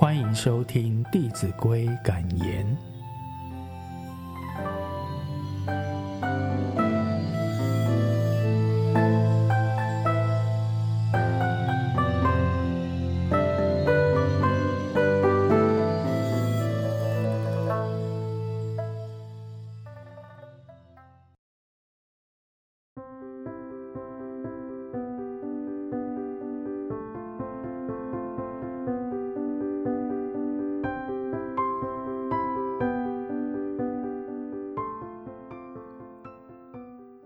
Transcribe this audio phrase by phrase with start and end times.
[0.00, 2.89] 欢迎收听《弟子规》感言。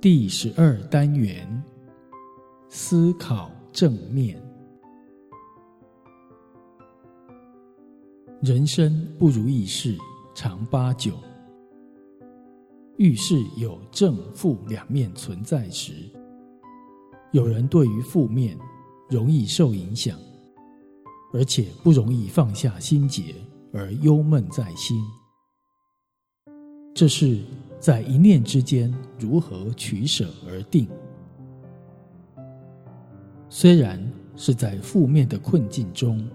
[0.00, 1.60] 第十二单元，
[2.68, 4.40] 思考正面。
[8.40, 9.98] 人生不如意事
[10.36, 11.14] 常八九，
[12.96, 15.92] 遇事有正负两面存在时，
[17.32, 18.56] 有人对于负面
[19.10, 20.16] 容易受影响，
[21.32, 23.34] 而且不容易放下心结
[23.72, 24.96] 而忧闷在心，
[26.94, 27.40] 这是。
[27.78, 30.88] 在一念之间，如何取舍而定？
[33.48, 34.00] 虽然
[34.36, 36.28] 是在负面的困境中，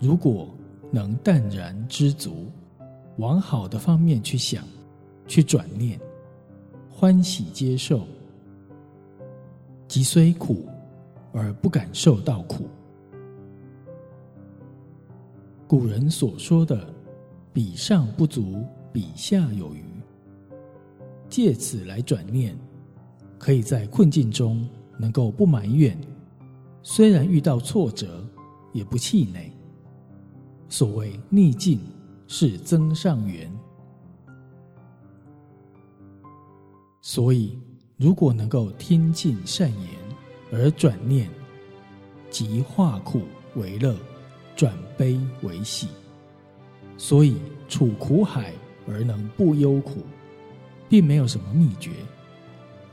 [0.00, 0.52] 如果
[0.90, 2.50] 能淡然知足，
[3.16, 4.64] 往好的方面去想，
[5.26, 5.98] 去转念，
[6.90, 8.06] 欢喜接受，
[9.86, 10.66] 即虽苦
[11.32, 12.68] 而不感受到苦。
[15.66, 16.86] 古人所说的
[17.52, 19.82] “比上不足，比下有余”。
[21.34, 22.56] 借此来转念，
[23.40, 24.64] 可以在困境中
[24.96, 25.98] 能够不埋怨，
[26.80, 28.24] 虽然遇到挫折，
[28.72, 29.50] 也不气馁。
[30.68, 31.80] 所谓逆境
[32.28, 33.52] 是增上缘，
[37.00, 37.58] 所以
[37.96, 39.90] 如果能够听尽善言
[40.52, 41.28] 而转念，
[42.30, 43.22] 即化苦
[43.56, 43.96] 为乐，
[44.54, 45.88] 转悲为喜。
[46.96, 48.52] 所以处苦海
[48.86, 50.02] 而能不忧苦。
[50.88, 51.90] 并没有什么秘诀，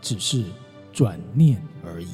[0.02, 0.46] 只是
[0.92, 2.10] 转念而已。